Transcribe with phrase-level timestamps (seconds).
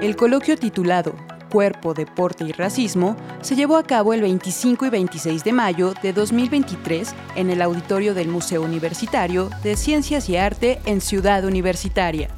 [0.00, 1.16] El coloquio titulado
[1.50, 6.12] Cuerpo, Deporte y Racismo se llevó a cabo el 25 y 26 de mayo de
[6.12, 12.28] 2023 en el auditorio del Museo Universitario de Ciencias y Arte en Ciudad Universitaria.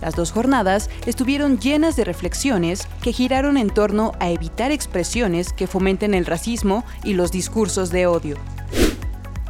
[0.00, 5.68] Las dos jornadas estuvieron llenas de reflexiones que giraron en torno a evitar expresiones que
[5.68, 8.36] fomenten el racismo y los discursos de odio.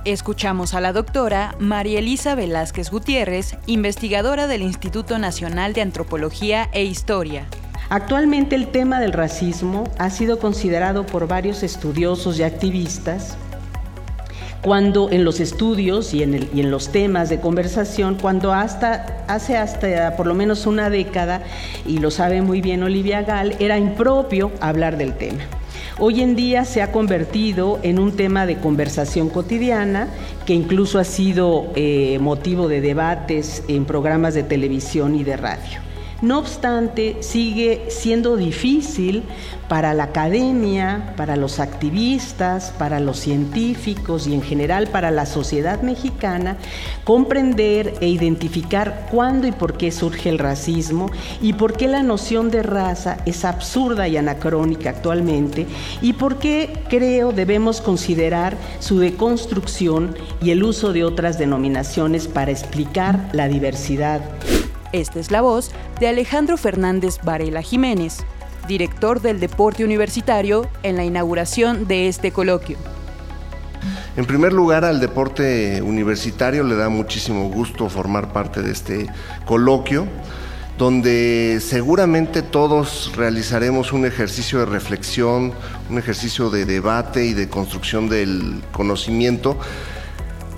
[0.04, 6.82] Escuchamos a la doctora María Elisa Velázquez Gutiérrez, investigadora del Instituto Nacional de Antropología e
[6.82, 7.46] Historia.
[7.88, 13.36] Actualmente el tema del racismo ha sido considerado por varios estudiosos y activistas
[14.60, 20.26] cuando en los estudios y en, los temas de conversación, cuando hasta hace hasta por
[20.26, 21.42] lo menos una década,
[21.86, 25.42] y lo sabe muy bien Olivia Gall, era impropio hablar del tema.
[25.98, 30.08] Hoy en día se ha convertido en un tema de conversación cotidiana
[30.46, 35.91] que incluso ha sido eh, motivo de debates en programas de televisión y de radio.
[36.22, 39.24] No obstante, sigue siendo difícil
[39.68, 45.82] para la academia, para los activistas, para los científicos y en general para la sociedad
[45.82, 46.58] mexicana
[47.02, 51.10] comprender e identificar cuándo y por qué surge el racismo
[51.40, 55.66] y por qué la noción de raza es absurda y anacrónica actualmente
[56.02, 62.52] y por qué creo debemos considerar su deconstrucción y el uso de otras denominaciones para
[62.52, 64.20] explicar la diversidad
[64.92, 68.18] esta es la voz de Alejandro Fernández Varela Jiménez,
[68.68, 72.76] director del Deporte Universitario, en la inauguración de este coloquio.
[74.16, 79.06] En primer lugar, al deporte universitario le da muchísimo gusto formar parte de este
[79.46, 80.06] coloquio,
[80.76, 85.52] donde seguramente todos realizaremos un ejercicio de reflexión,
[85.88, 89.58] un ejercicio de debate y de construcción del conocimiento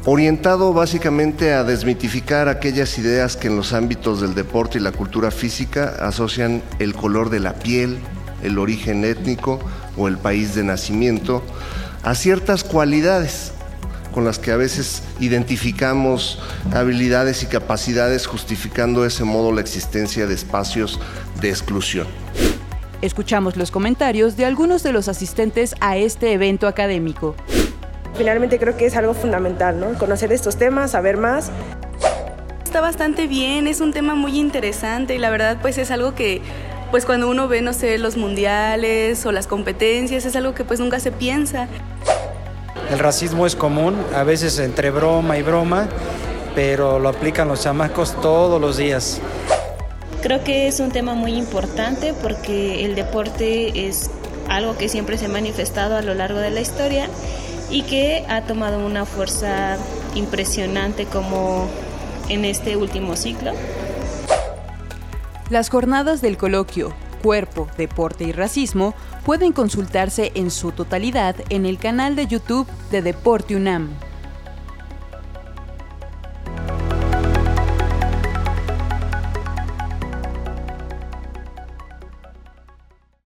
[0.06, 5.30] orientado básicamente a desmitificar aquellas ideas que en los ámbitos del deporte y la cultura
[5.30, 7.98] física asocian el color de la piel,
[8.42, 9.60] el origen étnico
[9.96, 11.42] o el país de nacimiento
[12.02, 13.52] a ciertas cualidades
[14.12, 16.38] con las que a veces identificamos
[16.72, 21.00] habilidades y capacidades justificando de ese modo la existencia de espacios
[21.40, 22.06] de exclusión.
[23.00, 27.34] Escuchamos los comentarios de algunos de los asistentes a este evento académico.
[28.16, 29.98] Finalmente creo que es algo fundamental, ¿no?
[29.98, 31.50] Conocer estos temas, saber más.
[32.64, 36.40] Está bastante bien, es un tema muy interesante y la verdad pues es algo que
[36.90, 40.78] pues cuando uno ve, no sé, los mundiales o las competencias, es algo que pues
[40.78, 41.66] nunca se piensa.
[42.90, 45.88] El racismo es común, a veces entre broma y broma,
[46.54, 49.20] pero lo aplican los chamacos todos los días.
[50.22, 54.10] Creo que es un tema muy importante porque el deporte es
[54.48, 57.08] algo que siempre se ha manifestado a lo largo de la historia
[57.74, 59.76] y que ha tomado una fuerza
[60.14, 61.68] impresionante como
[62.28, 63.50] en este último ciclo.
[65.50, 71.78] Las jornadas del coloquio Cuerpo, Deporte y Racismo pueden consultarse en su totalidad en el
[71.78, 73.90] canal de YouTube de Deporte UNAM.